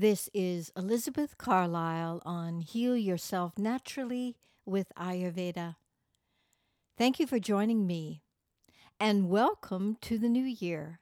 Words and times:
This 0.00 0.30
is 0.32 0.70
Elizabeth 0.76 1.36
Carlisle 1.38 2.22
on 2.24 2.60
Heal 2.60 2.96
Yourself 2.96 3.58
Naturally 3.58 4.36
with 4.64 4.92
Ayurveda. 4.96 5.74
Thank 6.96 7.18
you 7.18 7.26
for 7.26 7.40
joining 7.40 7.84
me 7.84 8.22
and 9.00 9.28
welcome 9.28 9.96
to 10.02 10.16
the 10.16 10.28
new 10.28 10.44
year. 10.44 11.00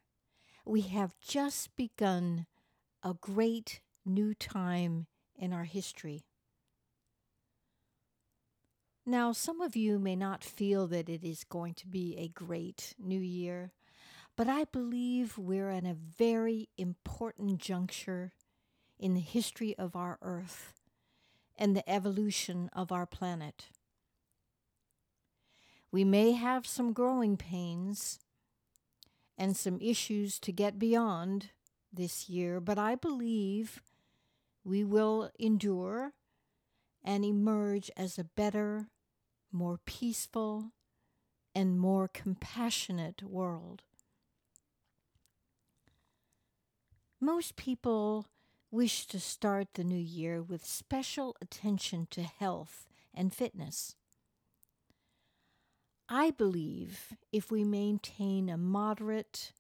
We 0.65 0.81
have 0.81 1.15
just 1.21 1.77
begun 1.77 2.47
a 3.03 3.13
great 3.13 3.83
new 4.07 4.33
time 4.33 5.09
in 5.39 5.53
our 5.53 5.65
history. 5.65 6.25
Now, 9.05 9.33
some 9.33 9.61
of 9.61 9.77
you 9.77 9.99
may 9.99 10.17
not 10.17 10.43
feel 10.43 10.87
that 10.87 11.11
it 11.11 11.23
is 11.23 11.45
going 11.45 11.75
to 11.75 11.87
be 11.87 12.17
a 12.17 12.29
great 12.29 12.95
new 12.99 13.21
year, 13.21 13.73
but 14.39 14.49
I 14.49 14.65
believe 14.65 15.37
we're 15.37 15.69
at 15.69 15.85
a 15.85 15.93
very 15.93 16.71
important 16.79 17.59
juncture 17.59 18.33
in 18.99 19.15
the 19.15 19.21
history 19.21 19.77
of 19.79 19.95
our 19.95 20.19
earth 20.23 20.73
and 21.57 21.75
the 21.75 21.89
evolution 21.89 22.71
of 22.73 22.93
our 22.93 23.07
planet. 23.07 23.67
We 25.91 26.05
may 26.05 26.33
have 26.33 26.67
some 26.67 26.93
growing 26.93 27.37
pains 27.37 28.19
and 29.39 29.57
some 29.57 29.81
issues 29.81 30.39
to 30.41 30.53
get 30.53 30.79
beyond 30.79 31.51
this 31.93 32.29
year, 32.29 32.61
but 32.61 32.79
I 32.79 32.95
believe 32.95 33.83
we 34.65 34.85
will 34.85 35.31
endure 35.39 36.13
and 37.05 37.25
emerge 37.25 37.91
as 37.97 38.19
a 38.19 38.25
better, 38.25 38.89
more 39.53 39.79
peaceful, 39.85 40.73
and 41.55 41.79
more 41.79 42.09
compassionate 42.09 43.23
world. 43.23 43.83
Most 47.21 47.57
people 47.57 48.27
wish 48.77 49.07
to 49.07 49.19
start 49.19 49.69
the 49.73 49.83
new 49.83 49.97
year 49.97 50.43
with 50.43 50.63
special 50.63 51.35
attention 51.41 52.07
to 52.11 52.23
health 52.23 52.87
and 53.15 53.33
fitness. 53.33 53.97
I 56.11 56.31
believe 56.31 57.15
if 57.33 57.51
we 57.51 57.65
maintain 57.65 58.51
a 58.51 58.59
moderate, 58.59 59.53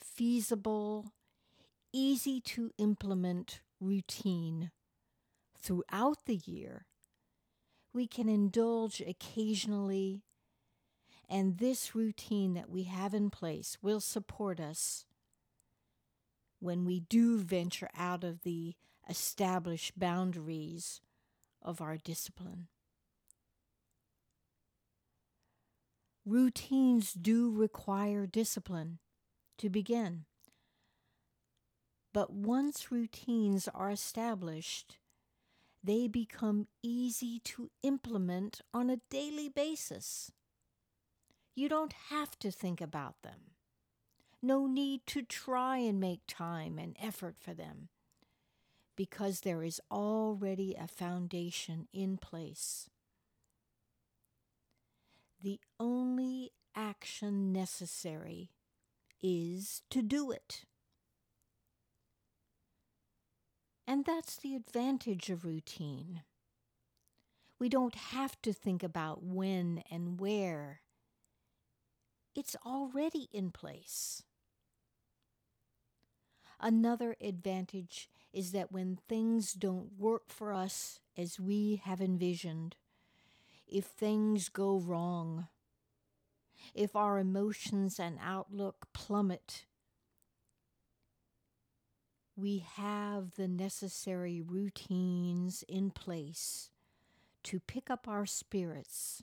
feasible, 0.00 1.10
easy 1.92 2.40
to 2.42 2.70
implement 2.78 3.60
routine 3.80 4.70
throughout 5.58 6.26
the 6.26 6.40
year, 6.46 6.86
we 7.92 8.06
can 8.06 8.28
indulge 8.28 9.00
occasionally, 9.00 10.22
and 11.28 11.58
this 11.58 11.96
routine 11.96 12.54
that 12.54 12.70
we 12.70 12.84
have 12.84 13.14
in 13.14 13.30
place 13.30 13.78
will 13.82 14.00
support 14.00 14.60
us 14.60 15.06
when 16.60 16.84
we 16.84 17.00
do 17.00 17.38
venture 17.38 17.88
out 17.96 18.22
of 18.22 18.42
the 18.42 18.74
established 19.08 19.98
boundaries 19.98 21.00
of 21.62 21.80
our 21.80 21.96
discipline. 21.96 22.68
Routines 26.24 27.12
do 27.12 27.50
require 27.50 28.26
discipline 28.26 28.98
to 29.58 29.68
begin. 29.68 30.26
But 32.12 32.32
once 32.32 32.92
routines 32.92 33.68
are 33.74 33.90
established, 33.90 34.98
they 35.82 36.08
become 36.08 36.66
easy 36.82 37.40
to 37.44 37.70
implement 37.82 38.60
on 38.74 38.90
a 38.90 39.00
daily 39.10 39.48
basis. 39.48 40.30
You 41.54 41.68
don't 41.68 41.94
have 42.10 42.38
to 42.40 42.50
think 42.50 42.80
about 42.80 43.22
them 43.22 43.52
no 44.42 44.66
need 44.66 45.06
to 45.06 45.22
try 45.22 45.78
and 45.78 46.00
make 46.00 46.20
time 46.26 46.78
and 46.78 46.96
effort 47.00 47.36
for 47.38 47.52
them 47.54 47.88
because 48.96 49.40
there 49.40 49.62
is 49.62 49.80
already 49.90 50.74
a 50.78 50.86
foundation 50.86 51.88
in 51.92 52.16
place. 52.16 52.90
The 55.42 55.58
only 55.78 56.52
action 56.76 57.52
necessary 57.52 58.50
is 59.22 59.82
to 59.90 60.02
do 60.02 60.30
it. 60.30 60.64
And 63.86 64.04
that's 64.04 64.36
the 64.36 64.54
advantage 64.54 65.30
of 65.30 65.44
routine. 65.44 66.22
We 67.58 67.68
don't 67.68 67.94
have 67.94 68.40
to 68.42 68.52
think 68.52 68.82
about 68.82 69.22
when 69.22 69.82
and 69.90 70.20
where. 70.20 70.80
It's 72.34 72.56
already 72.64 73.28
in 73.32 73.50
place. 73.50 74.22
Another 76.60 77.16
advantage 77.22 78.10
is 78.32 78.52
that 78.52 78.70
when 78.70 78.98
things 79.08 79.54
don't 79.54 79.98
work 79.98 80.24
for 80.28 80.52
us 80.52 81.00
as 81.16 81.40
we 81.40 81.80
have 81.84 82.00
envisioned, 82.00 82.76
if 83.66 83.86
things 83.86 84.48
go 84.50 84.78
wrong, 84.78 85.48
if 86.74 86.94
our 86.94 87.18
emotions 87.18 87.98
and 87.98 88.18
outlook 88.22 88.88
plummet, 88.92 89.64
we 92.36 92.58
have 92.58 93.36
the 93.36 93.48
necessary 93.48 94.40
routines 94.40 95.64
in 95.66 95.90
place 95.90 96.70
to 97.42 97.58
pick 97.60 97.88
up 97.88 98.06
our 98.06 98.26
spirits 98.26 99.22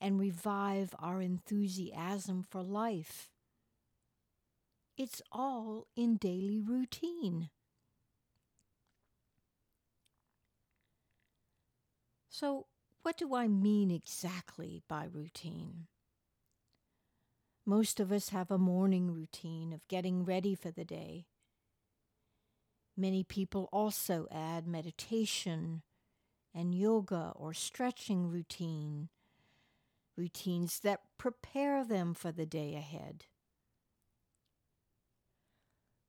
and 0.00 0.18
revive 0.18 0.94
our 0.98 1.20
enthusiasm 1.20 2.42
for 2.42 2.62
life 2.62 3.30
it's 4.96 5.20
all 5.30 5.86
in 5.94 6.16
daily 6.16 6.60
routine. 6.60 7.50
So, 12.28 12.66
what 13.02 13.16
do 13.16 13.34
I 13.34 13.48
mean 13.48 13.90
exactly 13.90 14.82
by 14.88 15.06
routine? 15.10 15.86
Most 17.64 17.98
of 18.00 18.12
us 18.12 18.30
have 18.30 18.50
a 18.50 18.58
morning 18.58 19.12
routine 19.12 19.72
of 19.72 19.86
getting 19.88 20.24
ready 20.24 20.54
for 20.54 20.70
the 20.70 20.84
day. 20.84 21.26
Many 22.96 23.24
people 23.24 23.68
also 23.72 24.26
add 24.30 24.66
meditation 24.66 25.82
and 26.54 26.74
yoga 26.74 27.32
or 27.34 27.52
stretching 27.52 28.30
routine, 28.30 29.08
routines 30.16 30.80
that 30.80 31.00
prepare 31.18 31.84
them 31.84 32.14
for 32.14 32.32
the 32.32 32.46
day 32.46 32.74
ahead 32.74 33.26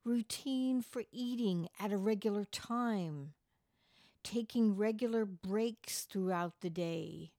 routine 0.08 0.82
for 0.82 1.04
eating 1.12 1.68
at 1.80 1.92
a 1.92 1.98
regular 1.98 2.46
time, 2.46 3.34
taking 4.24 4.78
regular 4.78 5.26
breaks 5.26 6.04
throughout 6.04 6.54
the 6.62 6.70
day, 6.70 7.32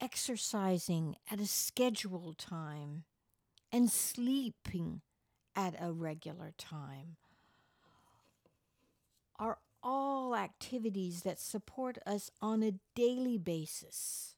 exercising 0.00 1.14
at 1.30 1.38
a 1.38 1.46
scheduled 1.46 2.36
time, 2.36 3.04
and 3.70 3.90
sleeping 3.90 5.02
at 5.54 5.74
a 5.80 5.92
regular 5.92 6.52
time 6.58 7.16
are 9.38 9.58
all 9.82 10.34
activities 10.34 11.22
that 11.22 11.38
support 11.38 11.96
us 12.04 12.30
on 12.42 12.62
a 12.64 12.74
daily 12.96 13.38
basis, 13.38 14.34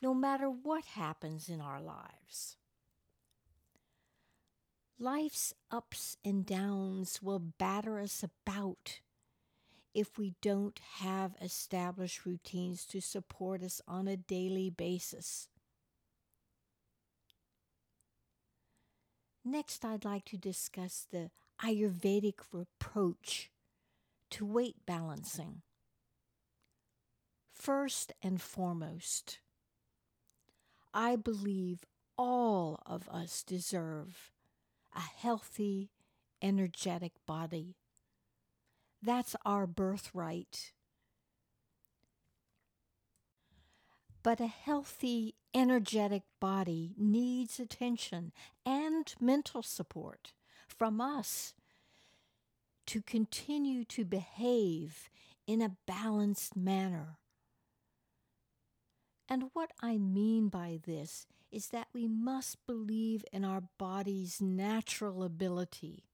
no 0.00 0.14
matter 0.14 0.48
what 0.48 0.84
happens 0.84 1.50
in 1.50 1.60
our 1.60 1.80
lives. 1.80 2.56
Life's 5.02 5.52
ups 5.68 6.16
and 6.24 6.46
downs 6.46 7.20
will 7.20 7.40
batter 7.40 7.98
us 7.98 8.22
about 8.22 9.00
if 9.92 10.16
we 10.16 10.36
don't 10.40 10.78
have 10.98 11.34
established 11.42 12.24
routines 12.24 12.84
to 12.84 13.00
support 13.00 13.64
us 13.64 13.82
on 13.88 14.06
a 14.06 14.16
daily 14.16 14.70
basis. 14.70 15.48
Next, 19.44 19.84
I'd 19.84 20.04
like 20.04 20.24
to 20.26 20.36
discuss 20.36 21.04
the 21.10 21.32
Ayurvedic 21.60 22.38
approach 22.54 23.50
to 24.30 24.46
weight 24.46 24.86
balancing. 24.86 25.62
First 27.52 28.12
and 28.22 28.40
foremost, 28.40 29.40
I 30.94 31.16
believe 31.16 31.80
all 32.16 32.80
of 32.86 33.08
us 33.08 33.42
deserve 33.42 34.30
a 34.94 35.00
healthy, 35.00 35.90
energetic 36.40 37.12
body. 37.26 37.76
That's 39.02 39.34
our 39.44 39.66
birthright. 39.66 40.72
But 44.22 44.40
a 44.40 44.46
healthy, 44.46 45.34
energetic 45.52 46.22
body 46.40 46.94
needs 46.96 47.58
attention 47.58 48.32
and 48.64 49.12
mental 49.20 49.62
support 49.62 50.32
from 50.68 51.00
us 51.00 51.54
to 52.86 53.02
continue 53.02 53.84
to 53.84 54.04
behave 54.04 55.10
in 55.46 55.60
a 55.60 55.76
balanced 55.86 56.56
manner. 56.56 57.18
And 59.32 59.44
what 59.54 59.70
I 59.80 59.96
mean 59.96 60.50
by 60.50 60.78
this 60.84 61.26
is 61.50 61.68
that 61.68 61.88
we 61.94 62.06
must 62.06 62.66
believe 62.66 63.24
in 63.32 63.46
our 63.46 63.62
body's 63.78 64.42
natural 64.42 65.24
ability 65.24 66.04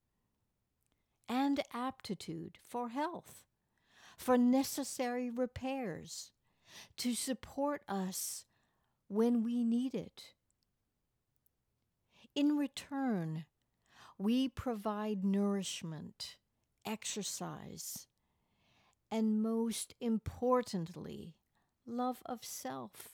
and 1.28 1.60
aptitude 1.74 2.58
for 2.62 2.90
health, 2.90 3.42
for 4.16 4.38
necessary 4.38 5.30
repairs, 5.30 6.30
to 6.98 7.12
support 7.12 7.82
us 7.88 8.44
when 9.08 9.42
we 9.42 9.64
need 9.64 9.96
it. 9.96 10.34
In 12.36 12.56
return, 12.56 13.46
we 14.16 14.46
provide 14.48 15.24
nourishment, 15.24 16.36
exercise, 16.86 18.06
and 19.10 19.42
most 19.42 19.96
importantly, 20.00 21.34
love 21.88 22.22
of 22.26 22.44
self. 22.44 23.08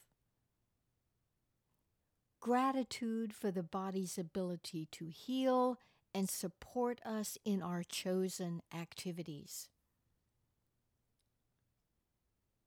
Gratitude 2.41 3.33
for 3.33 3.51
the 3.51 3.63
body's 3.63 4.19
ability 4.19 4.89
to 4.93 5.07
heal 5.07 5.79
and 6.15 6.29
support 6.29 7.01
us 7.05 7.39
in 7.45 7.63
our 7.63 7.83
chosen 7.83 8.61
activities. 8.75 9.69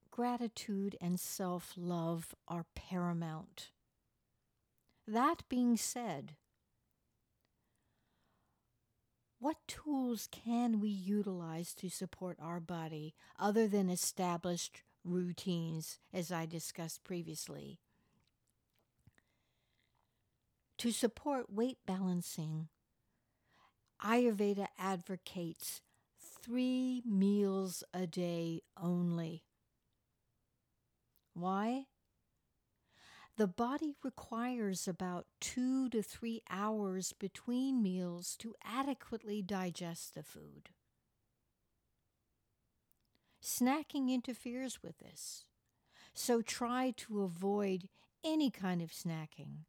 Gratitude 0.09 0.97
and 0.99 1.19
self 1.19 1.73
love 1.77 2.33
are 2.47 2.65
paramount. 2.73 3.69
That 5.07 5.43
being 5.47 5.77
said, 5.77 6.35
what 9.39 9.57
tools 9.67 10.27
can 10.31 10.79
we 10.79 10.89
utilize 10.89 11.75
to 11.75 11.89
support 11.89 12.37
our 12.41 12.59
body 12.59 13.13
other 13.39 13.67
than 13.67 13.89
established 13.89 14.81
routines, 15.07 15.99
as 16.13 16.31
I 16.31 16.45
discussed 16.45 17.03
previously? 17.03 17.79
To 20.79 20.91
support 20.91 21.51
weight 21.51 21.79
balancing, 21.87 22.67
Ayurveda 24.03 24.67
advocates 24.77 25.81
three 26.19 27.01
meals 27.05 27.83
a 27.93 28.05
day 28.05 28.61
only. 28.79 29.43
Why? 31.33 31.85
The 33.37 33.47
body 33.47 33.95
requires 34.03 34.87
about 34.87 35.27
two 35.39 35.89
to 35.89 36.01
three 36.01 36.41
hours 36.49 37.13
between 37.13 37.83
meals 37.83 38.35
to 38.37 38.55
adequately 38.63 39.43
digest 39.43 40.15
the 40.15 40.23
food. 40.23 40.69
Snacking 43.43 44.09
interferes 44.09 44.81
with 44.83 44.97
this, 44.99 45.45
so 46.13 46.41
try 46.41 46.93
to 46.97 47.21
avoid 47.21 47.89
any 48.23 48.49
kind 48.49 48.81
of 48.81 48.91
snacking. 48.91 49.65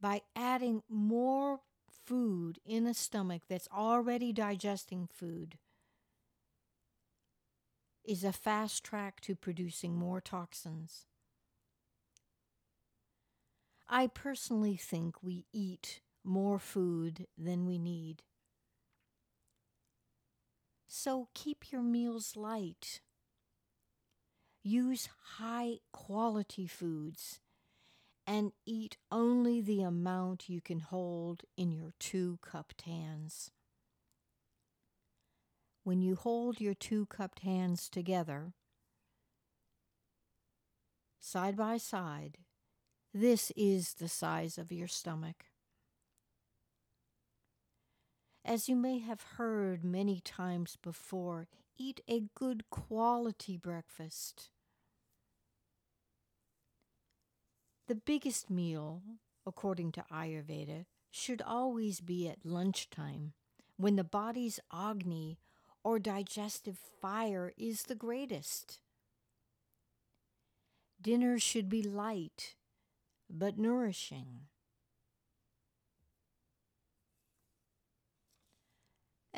By 0.00 0.22
adding 0.34 0.82
more 0.88 1.60
food 1.88 2.58
in 2.64 2.86
a 2.86 2.94
stomach 2.94 3.42
that's 3.48 3.68
already 3.74 4.32
digesting 4.32 5.08
food 5.12 5.58
is 8.04 8.22
a 8.22 8.32
fast 8.32 8.84
track 8.84 9.20
to 9.22 9.34
producing 9.34 9.96
more 9.96 10.20
toxins. 10.20 11.06
I 13.88 14.06
personally 14.06 14.76
think 14.76 15.22
we 15.22 15.46
eat 15.52 16.00
more 16.24 16.58
food 16.58 17.26
than 17.36 17.66
we 17.66 17.78
need. 17.78 18.22
So 20.86 21.28
keep 21.34 21.72
your 21.72 21.82
meals 21.82 22.36
light. 22.36 23.00
Use 24.62 25.08
high 25.38 25.78
quality 25.92 26.66
foods 26.66 27.40
and 28.26 28.52
eat 28.64 28.96
only 29.12 29.60
the 29.60 29.82
amount 29.82 30.48
you 30.48 30.60
can 30.60 30.80
hold 30.80 31.44
in 31.56 31.70
your 31.70 31.92
two 31.98 32.38
cupped 32.42 32.82
hands. 32.82 33.50
When 35.84 36.02
you 36.02 36.16
hold 36.16 36.60
your 36.60 36.74
two 36.74 37.06
cupped 37.06 37.40
hands 37.40 37.88
together, 37.88 38.54
side 41.20 41.56
by 41.56 41.76
side, 41.76 42.38
this 43.14 43.52
is 43.56 43.94
the 43.94 44.08
size 44.08 44.58
of 44.58 44.72
your 44.72 44.88
stomach. 44.88 45.44
As 48.46 48.68
you 48.68 48.76
may 48.76 49.00
have 49.00 49.22
heard 49.38 49.82
many 49.84 50.20
times 50.20 50.78
before, 50.80 51.48
eat 51.76 52.00
a 52.06 52.22
good 52.36 52.70
quality 52.70 53.56
breakfast. 53.56 54.50
The 57.88 57.96
biggest 57.96 58.48
meal, 58.48 59.02
according 59.44 59.90
to 59.92 60.04
Ayurveda, 60.12 60.84
should 61.10 61.42
always 61.42 62.00
be 62.00 62.28
at 62.28 62.46
lunchtime 62.46 63.32
when 63.76 63.96
the 63.96 64.04
body's 64.04 64.60
agni 64.72 65.40
or 65.82 65.98
digestive 65.98 66.78
fire 67.02 67.52
is 67.56 67.82
the 67.82 67.96
greatest. 67.96 68.78
Dinner 71.02 71.40
should 71.40 71.68
be 71.68 71.82
light 71.82 72.54
but 73.28 73.58
nourishing. 73.58 74.42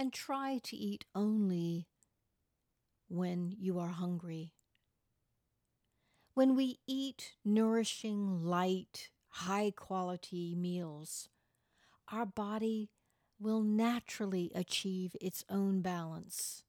And 0.01 0.13
try 0.13 0.61
to 0.63 0.77
eat 0.77 1.07
only 1.13 1.89
when 3.09 3.53
you 3.59 3.81
are 3.81 3.89
hungry. 3.89 4.53
When 6.35 6.55
we 6.55 6.79
eat 6.87 7.33
nourishing, 7.45 8.45
light, 8.45 9.11
high 9.29 9.73
quality 9.75 10.55
meals, 10.55 11.29
our 12.13 12.25
body 12.25 12.91
will 13.41 13.61
naturally 13.61 14.53
achieve 14.55 15.17
its 15.21 15.45
own 15.51 15.81
balance. 15.81 16.63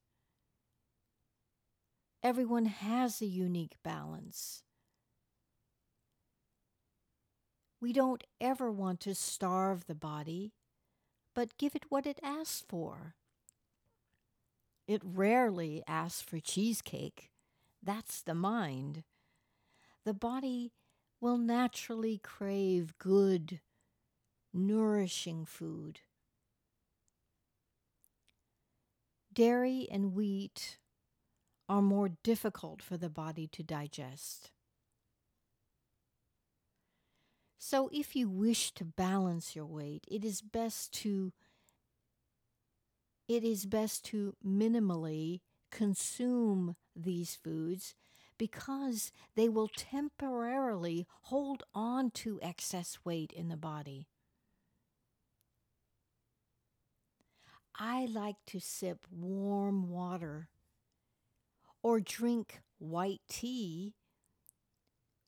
Everyone 2.24 2.66
has 2.66 3.22
a 3.22 3.26
unique 3.26 3.76
balance. 3.84 4.64
We 7.80 7.92
don't 7.92 8.24
ever 8.40 8.72
want 8.72 8.98
to 9.02 9.14
starve 9.14 9.86
the 9.86 9.94
body, 9.94 10.52
but 11.32 11.56
give 11.58 11.76
it 11.76 11.84
what 11.90 12.06
it 12.06 12.18
asks 12.24 12.64
for. 12.68 13.14
It 14.90 15.02
rarely 15.04 15.84
asks 15.86 16.20
for 16.20 16.40
cheesecake. 16.40 17.30
That's 17.80 18.22
the 18.22 18.34
mind 18.34 19.04
the 20.04 20.12
body 20.12 20.72
will 21.20 21.38
naturally 21.38 22.18
crave 22.18 22.98
good, 22.98 23.60
nourishing 24.52 25.44
food. 25.44 26.00
Dairy 29.32 29.86
and 29.92 30.12
wheat 30.12 30.78
are 31.68 31.82
more 31.82 32.08
difficult 32.24 32.82
for 32.82 32.96
the 32.96 33.08
body 33.08 33.46
to 33.46 33.62
digest. 33.62 34.50
So, 37.60 37.88
if 37.92 38.16
you 38.16 38.28
wish 38.28 38.72
to 38.72 38.84
balance 38.84 39.54
your 39.54 39.66
weight, 39.66 40.04
it 40.10 40.24
is 40.24 40.42
best 40.42 40.92
to 40.94 41.32
it 43.30 43.44
is 43.44 43.64
best 43.64 44.04
to 44.04 44.34
minimally 44.44 45.38
consume 45.70 46.74
these 46.96 47.36
foods 47.36 47.94
because 48.36 49.12
they 49.36 49.48
will 49.48 49.68
temporarily 49.68 51.06
hold 51.22 51.62
on 51.72 52.10
to 52.10 52.40
excess 52.42 52.98
weight 53.04 53.32
in 53.32 53.48
the 53.48 53.56
body. 53.56 54.08
I 57.78 58.06
like 58.06 58.34
to 58.48 58.58
sip 58.58 59.06
warm 59.12 59.88
water 59.88 60.48
or 61.84 62.00
drink 62.00 62.62
white 62.78 63.20
tea, 63.28 63.94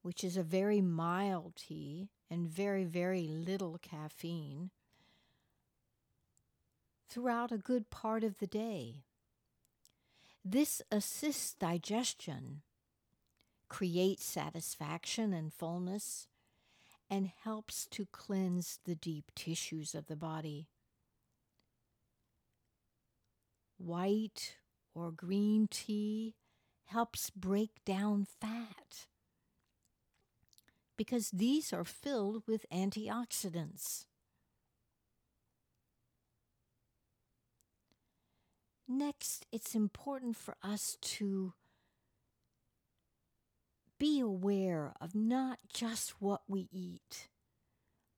which 0.03 0.25
is 0.25 0.37
a 0.37 0.43
very 0.43 0.81
mild 0.81 1.55
tea 1.55 2.11
and 2.29 2.49
very, 2.49 2.83
very 2.83 3.29
little 3.29 3.79
caffeine, 3.81 4.73
throughout 7.13 7.53
a 7.53 7.59
good 7.59 7.91
part 7.91 8.25
of 8.25 8.39
the 8.39 8.47
day. 8.47 9.05
This 10.45 10.83
assists 10.91 11.55
digestion 11.55 12.63
creates 13.73 14.23
satisfaction 14.23 15.33
and 15.33 15.51
fullness, 15.51 16.29
and 17.09 17.31
helps 17.43 17.87
to 17.87 18.07
cleanse 18.13 18.81
the 18.85 18.95
deep 18.95 19.31
tissues 19.35 19.95
of 19.95 20.09
the 20.09 20.17
body. 20.17 20.69
White 23.79 24.57
or 24.95 25.11
green 25.11 25.69
tea 25.71 26.35
helps 26.85 27.31
break 27.31 27.83
down 27.87 28.27
fat 28.27 29.07
because 30.99 31.31
these 31.31 31.73
are 31.73 31.83
filled 31.83 32.43
with 32.47 32.67
antioxidants. 32.71 34.05
Next, 38.89 39.47
it's 39.53 39.75
important 39.75 40.37
for 40.37 40.57
us 40.63 40.97
to 41.01 41.55
be 43.99 44.21
aware 44.21 44.93
of 45.01 45.15
not 45.15 45.59
just 45.73 46.21
what 46.21 46.43
we 46.49 46.69
eat, 46.73 47.29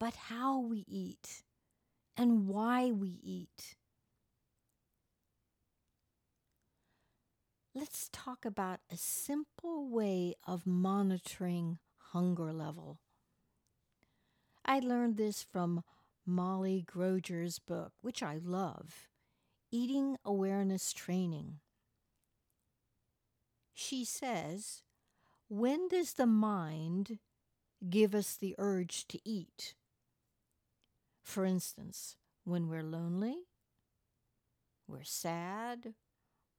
but 0.00 0.14
how 0.14 0.58
we 0.58 0.84
eat 0.88 1.42
and 2.16 2.48
why 2.48 2.90
we 2.90 3.18
eat. 3.22 3.76
Let's 7.74 8.08
talk 8.12 8.44
about 8.44 8.80
a 8.90 8.96
simple 8.96 9.88
way 9.88 10.34
of 10.46 10.66
monitoring 10.66 11.78
hunger 12.12 12.52
level. 12.52 13.00
I 14.64 14.78
learned 14.78 15.16
this 15.16 15.42
from 15.42 15.82
Molly 16.24 16.84
Groger's 16.86 17.58
book, 17.58 17.92
which 18.00 18.22
I 18.22 18.38
love. 18.42 19.08
Eating 19.76 20.16
Awareness 20.24 20.92
Training. 20.92 21.58
She 23.72 24.04
says, 24.04 24.82
When 25.48 25.88
does 25.88 26.12
the 26.12 26.28
mind 26.28 27.18
give 27.90 28.14
us 28.14 28.36
the 28.36 28.54
urge 28.56 29.08
to 29.08 29.18
eat? 29.28 29.74
For 31.24 31.44
instance, 31.44 32.14
when 32.44 32.68
we're 32.68 32.84
lonely, 32.84 33.48
we're 34.86 35.02
sad, 35.02 35.94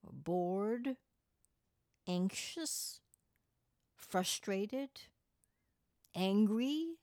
we're 0.03 0.11
bored, 0.11 0.97
anxious, 2.05 2.99
frustrated, 3.95 4.89
angry, 6.13 6.97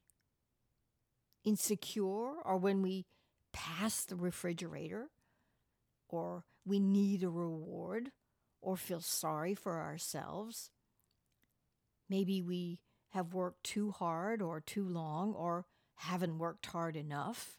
insecure, 1.42 2.35
or 2.45 2.59
when 2.59 2.83
we 2.83 3.07
pass 3.54 4.04
the 4.04 4.16
refrigerator, 4.16 5.09
or 6.12 6.45
we 6.64 6.78
need 6.78 7.23
a 7.23 7.28
reward, 7.28 8.12
or 8.61 8.76
feel 8.76 9.00
sorry 9.00 9.54
for 9.54 9.81
ourselves. 9.81 10.71
Maybe 12.09 12.40
we 12.42 12.78
have 13.11 13.35
worked 13.35 13.64
too 13.64 13.90
hard 13.90 14.40
or 14.40 14.61
too 14.61 14.87
long, 14.87 15.35
or 15.35 15.66
haven't 15.97 16.38
worked 16.38 16.66
hard 16.66 16.97
enough. 16.97 17.59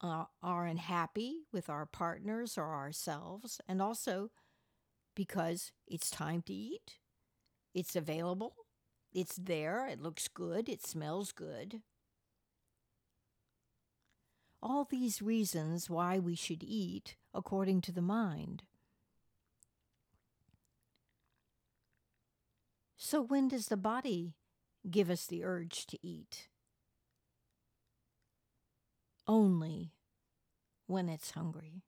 Uh, 0.00 0.24
are 0.42 0.66
unhappy 0.66 1.46
with 1.52 1.70
our 1.70 1.86
partners 1.86 2.58
or 2.58 2.74
ourselves, 2.74 3.60
and 3.66 3.80
also 3.80 4.30
because 5.14 5.72
it's 5.86 6.10
time 6.10 6.42
to 6.42 6.52
eat, 6.52 6.98
it's 7.74 7.96
available, 7.96 8.54
it's 9.12 9.36
there, 9.36 9.86
it 9.86 10.00
looks 10.00 10.28
good, 10.28 10.68
it 10.68 10.84
smells 10.84 11.32
good. 11.32 11.80
All 14.66 14.84
these 14.84 15.20
reasons 15.20 15.90
why 15.90 16.18
we 16.18 16.34
should 16.34 16.64
eat 16.64 17.16
according 17.34 17.82
to 17.82 17.92
the 17.92 18.00
mind. 18.00 18.62
So, 22.96 23.20
when 23.20 23.48
does 23.48 23.66
the 23.66 23.76
body 23.76 24.32
give 24.90 25.10
us 25.10 25.26
the 25.26 25.44
urge 25.44 25.86
to 25.88 25.98
eat? 26.02 26.48
Only 29.28 29.92
when 30.86 31.10
it's 31.10 31.32
hungry. 31.32 31.82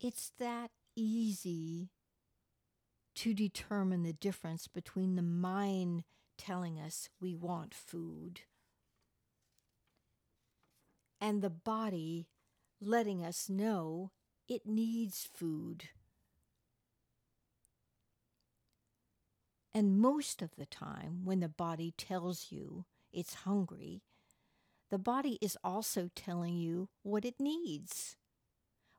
It's 0.00 0.30
that 0.38 0.70
easy 0.94 1.90
to 3.16 3.34
determine 3.34 4.04
the 4.04 4.12
difference 4.12 4.68
between 4.68 5.16
the 5.16 5.22
mind 5.22 6.04
telling 6.38 6.78
us 6.78 7.08
we 7.20 7.34
want 7.34 7.74
food 7.74 8.42
and 11.22 11.40
the 11.40 11.50
body 11.50 12.26
letting 12.80 13.24
us 13.24 13.48
know 13.48 14.10
it 14.48 14.66
needs 14.66 15.28
food. 15.32 15.84
And 19.72 20.00
most 20.00 20.42
of 20.42 20.56
the 20.58 20.66
time, 20.66 21.24
when 21.24 21.38
the 21.38 21.48
body 21.48 21.94
tells 21.96 22.48
you 22.50 22.84
it's 23.12 23.34
hungry, 23.34 24.02
the 24.90 24.98
body 24.98 25.38
is 25.40 25.56
also 25.62 26.10
telling 26.14 26.56
you 26.56 26.88
what 27.04 27.24
it 27.24 27.36
needs, 27.38 28.16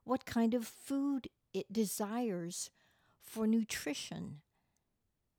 what 0.04 0.24
kind 0.24 0.54
of 0.54 0.66
food 0.66 1.28
it 1.52 1.70
desires 1.70 2.70
for 3.22 3.46
nutrition, 3.46 4.40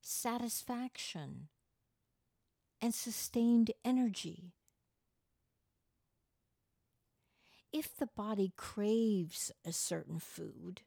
satisfaction, 0.02 1.48
and 2.80 2.94
sustained 2.94 3.72
energy. 3.84 4.54
If 7.78 7.94
the 7.98 8.08
body 8.08 8.54
craves 8.56 9.52
a 9.66 9.74
certain 9.74 10.18
food, 10.18 10.84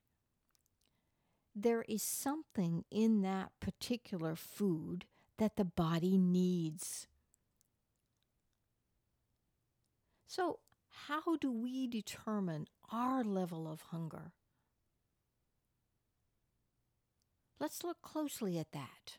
there 1.55 1.83
is 1.87 2.03
something 2.03 2.87
in 2.91 3.21
that 3.21 3.51
particular 3.61 4.35
food 4.35 5.05
that 5.37 5.57
the 5.57 5.67
body 5.67 6.17
needs. 6.17 7.07
So, 10.27 10.61
how 10.89 11.37
do 11.39 11.53
we 11.53 11.89
determine 11.89 12.69
our 12.91 13.23
level 13.23 13.71
of 13.71 13.83
hunger? 13.91 14.33
Let's 17.61 17.85
look 17.85 18.01
closely 18.01 18.59
at 18.59 18.73
that. 18.73 19.19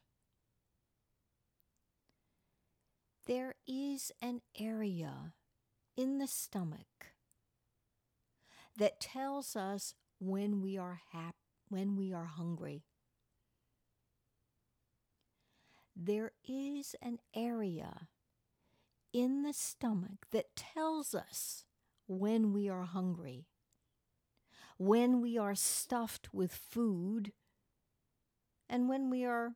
There 3.28 3.54
is 3.68 4.12
an 4.24 4.42
area 4.60 5.34
in 5.96 6.18
the 6.18 6.26
stomach 6.26 7.14
that 8.80 9.00
tells 9.00 9.56
us 9.56 9.94
when 10.20 10.62
we 10.62 10.78
are 10.78 11.02
happy, 11.12 11.36
when 11.68 11.96
we 11.96 12.14
are 12.14 12.26
hungry. 12.26 12.84
There 15.96 16.32
is 16.48 16.96
an 17.02 17.20
area 17.36 18.08
in 19.12 19.44
the 19.44 19.54
stomach 19.54 20.28
that 20.32 20.56
tells 20.56 21.14
us 21.14 21.66
when 22.08 22.54
we 22.54 22.70
are 22.70 22.86
hungry, 22.86 23.48
when 24.78 25.22
we 25.22 25.38
are 25.38 25.56
stuffed 25.56 26.34
with 26.34 26.54
food 26.54 27.34
and 28.70 28.88
when 28.88 29.10
we 29.10 29.26
are 29.26 29.56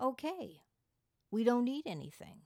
okay. 0.00 0.60
We 1.32 1.44
don't 1.44 1.64
need 1.64 1.84
anything 1.86 2.42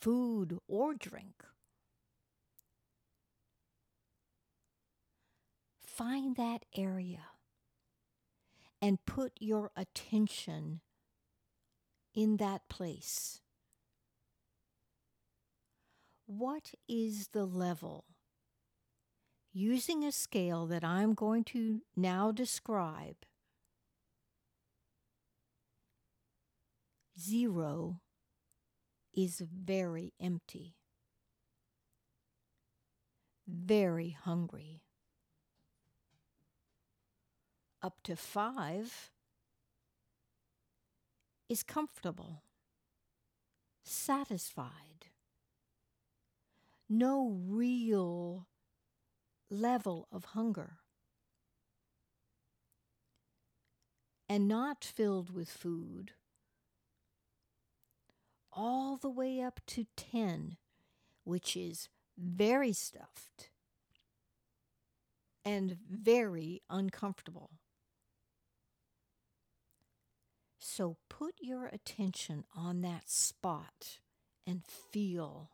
food 0.00 0.58
or 0.68 0.94
drink. 0.94 1.42
Find 5.98 6.36
that 6.36 6.64
area 6.76 7.24
and 8.80 9.04
put 9.04 9.32
your 9.40 9.72
attention 9.76 10.80
in 12.14 12.36
that 12.36 12.68
place. 12.68 13.40
What 16.26 16.70
is 16.88 17.30
the 17.32 17.44
level? 17.44 18.04
Using 19.52 20.04
a 20.04 20.12
scale 20.12 20.66
that 20.66 20.84
I'm 20.84 21.14
going 21.14 21.42
to 21.46 21.80
now 21.96 22.30
describe, 22.30 23.16
Zero 27.18 27.98
is 29.12 29.40
very 29.52 30.12
empty, 30.20 30.76
very 33.48 34.10
hungry. 34.10 34.82
Up 37.80 38.02
to 38.02 38.16
five 38.16 39.12
is 41.48 41.62
comfortable, 41.62 42.42
satisfied, 43.84 45.06
no 46.88 47.38
real 47.46 48.48
level 49.48 50.08
of 50.10 50.24
hunger, 50.26 50.78
and 54.28 54.48
not 54.48 54.84
filled 54.84 55.32
with 55.32 55.48
food. 55.48 56.12
All 58.52 58.96
the 58.96 59.08
way 59.08 59.40
up 59.40 59.60
to 59.68 59.86
10, 59.96 60.56
which 61.22 61.56
is 61.56 61.88
very 62.18 62.72
stuffed 62.72 63.50
and 65.44 65.78
very 65.88 66.60
uncomfortable. 66.68 67.50
So 70.70 70.98
put 71.08 71.34
your 71.40 71.64
attention 71.64 72.44
on 72.54 72.82
that 72.82 73.08
spot 73.08 74.00
and 74.46 74.62
feel. 74.66 75.50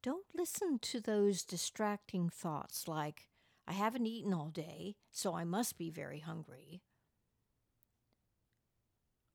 Don't 0.00 0.24
listen 0.32 0.78
to 0.78 1.00
those 1.00 1.42
distracting 1.42 2.30
thoughts 2.30 2.86
like, 2.86 3.28
I 3.66 3.72
haven't 3.72 4.06
eaten 4.06 4.32
all 4.32 4.50
day, 4.50 4.94
so 5.10 5.34
I 5.34 5.42
must 5.42 5.76
be 5.76 5.90
very 5.90 6.20
hungry. 6.20 6.82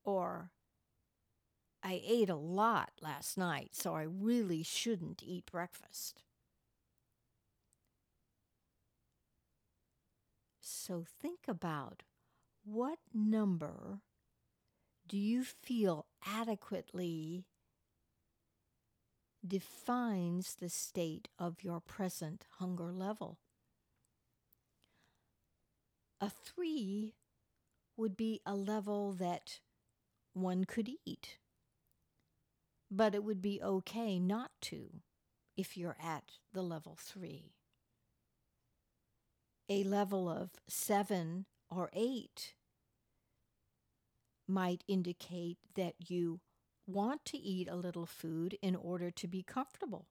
Or, 0.02 0.50
I 1.82 2.00
ate 2.02 2.30
a 2.30 2.34
lot 2.34 2.92
last 3.02 3.36
night, 3.36 3.74
so 3.74 3.94
I 3.94 4.04
really 4.04 4.62
shouldn't 4.62 5.22
eat 5.22 5.52
breakfast. 5.52 6.22
So 10.62 11.04
think 11.20 11.40
about 11.46 12.02
what 12.64 12.98
number 13.12 14.00
do 15.08 15.16
you 15.16 15.44
feel 15.44 16.06
adequately 16.26 17.44
defines 19.46 20.54
the 20.54 20.68
state 20.68 21.28
of 21.38 21.62
your 21.62 21.80
present 21.80 22.46
hunger 22.58 22.92
level. 22.92 23.38
A 26.20 26.30
three 26.30 27.14
would 27.96 28.16
be 28.16 28.40
a 28.46 28.54
level 28.54 29.12
that 29.12 29.58
one 30.32 30.64
could 30.64 30.88
eat, 31.04 31.38
but 32.90 33.14
it 33.14 33.24
would 33.24 33.42
be 33.42 33.60
okay 33.62 34.18
not 34.20 34.52
to 34.62 35.00
if 35.56 35.76
you're 35.76 35.96
at 36.02 36.38
the 36.52 36.62
level 36.62 36.96
three. 36.98 37.52
A 39.68 39.82
level 39.84 40.28
of 40.28 40.50
seven 40.68 41.46
or 41.74 41.90
eight 41.94 42.54
might 44.46 44.84
indicate 44.86 45.58
that 45.74 45.94
you 45.98 46.40
want 46.86 47.24
to 47.24 47.38
eat 47.38 47.68
a 47.68 47.76
little 47.76 48.06
food 48.06 48.58
in 48.60 48.76
order 48.76 49.10
to 49.10 49.26
be 49.26 49.42
comfortable. 49.42 50.06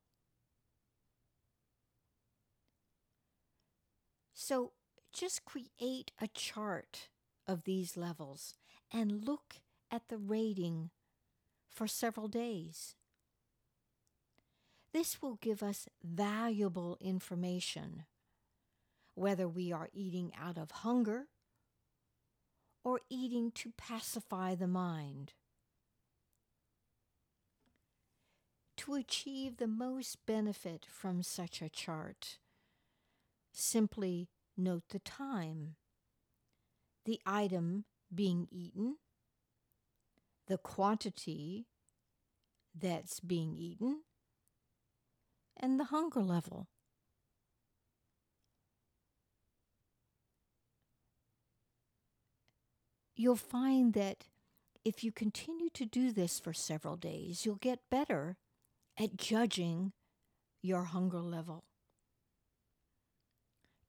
So 4.33 4.71
just 5.13 5.45
create 5.45 6.11
a 6.19 6.27
chart 6.33 7.09
of 7.47 7.63
these 7.63 7.95
levels 7.95 8.55
and 8.91 9.25
look 9.25 9.57
at 9.91 10.07
the 10.07 10.17
rating 10.17 10.89
for 11.69 11.85
several 11.85 12.27
days. 12.27 12.95
This 14.93 15.21
will 15.21 15.37
give 15.41 15.61
us 15.61 15.87
valuable 16.03 16.97
information 16.99 18.05
whether 19.13 19.47
we 19.47 19.71
are 19.71 19.89
eating 19.93 20.31
out 20.41 20.57
of 20.57 20.71
hunger 20.71 21.27
or 22.83 23.00
eating 23.09 23.51
to 23.51 23.73
pacify 23.77 24.55
the 24.55 24.67
mind. 24.67 25.33
To 28.77 28.95
achieve 28.95 29.57
the 29.57 29.67
most 29.67 30.25
benefit 30.25 30.85
from 30.89 31.21
such 31.21 31.61
a 31.61 31.69
chart, 31.69 32.39
simply 33.51 34.29
note 34.57 34.83
the 34.89 35.00
time, 35.00 35.75
the 37.05 37.19
item 37.25 37.85
being 38.13 38.47
eaten, 38.50 38.97
the 40.47 40.57
quantity 40.57 41.67
that's 42.73 43.19
being 43.19 43.55
eaten, 43.55 44.01
and 45.55 45.79
the 45.79 45.85
hunger 45.85 46.21
level. 46.21 46.67
You'll 53.21 53.35
find 53.35 53.93
that 53.93 54.23
if 54.83 55.03
you 55.03 55.11
continue 55.11 55.69
to 55.75 55.85
do 55.85 56.11
this 56.11 56.39
for 56.39 56.53
several 56.53 56.95
days, 56.95 57.45
you'll 57.45 57.53
get 57.53 57.87
better 57.91 58.37
at 58.99 59.15
judging 59.15 59.91
your 60.63 60.85
hunger 60.85 61.19
level. 61.19 61.65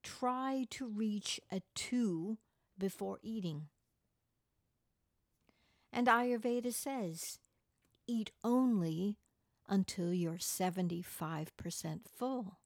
Try 0.03 0.67
to 0.69 0.85
reach 0.85 1.39
a 1.51 1.63
two 1.73 2.37
before 2.77 3.17
eating. 3.23 3.69
And 5.91 6.05
Ayurveda 6.05 6.71
says 6.71 7.39
eat 8.05 8.29
only 8.43 9.17
until 9.67 10.13
you're 10.13 10.33
75% 10.33 12.01
full. 12.07 12.59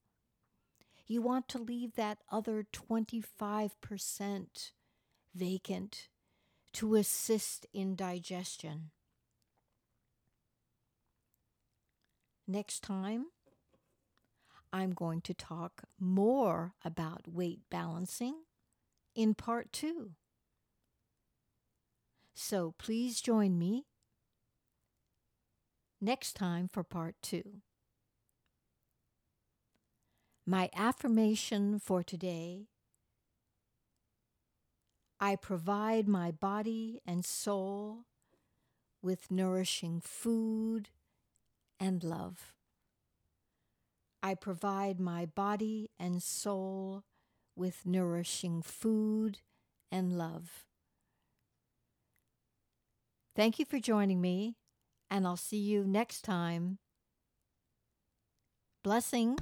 You 1.06 1.22
want 1.22 1.48
to 1.48 1.58
leave 1.58 1.94
that 1.94 2.18
other 2.30 2.66
25% 2.70 4.72
vacant 5.34 6.08
to 6.74 6.94
assist 6.94 7.66
in 7.72 7.96
digestion. 7.96 8.90
Next 12.46 12.82
time, 12.82 13.26
I'm 14.72 14.92
going 14.92 15.20
to 15.22 15.34
talk 15.34 15.82
more 15.98 16.74
about 16.84 17.28
weight 17.28 17.60
balancing 17.70 18.42
in 19.14 19.34
part 19.34 19.72
two. 19.72 20.12
So 22.34 22.74
please 22.78 23.20
join 23.20 23.58
me 23.58 23.86
next 26.00 26.34
time 26.34 26.68
for 26.68 26.84
part 26.84 27.16
two. 27.22 27.62
My 30.46 30.70
affirmation 30.74 31.78
for 31.78 32.02
today 32.02 32.68
I 35.20 35.36
provide 35.36 36.06
my 36.06 36.30
body 36.30 37.00
and 37.06 37.24
soul 37.24 38.04
with 39.02 39.30
nourishing 39.30 40.00
food 40.00 40.90
and 41.80 42.04
love. 42.04 42.54
I 44.22 44.34
provide 44.34 45.00
my 45.00 45.26
body 45.26 45.90
and 45.98 46.22
soul 46.22 47.04
with 47.56 47.84
nourishing 47.84 48.62
food 48.62 49.38
and 49.90 50.16
love. 50.16 50.64
Thank 53.34 53.58
you 53.58 53.64
for 53.64 53.78
joining 53.78 54.20
me, 54.20 54.56
and 55.10 55.26
I'll 55.26 55.36
see 55.36 55.58
you 55.58 55.84
next 55.84 56.22
time. 56.22 56.78
Blessing. 58.82 59.36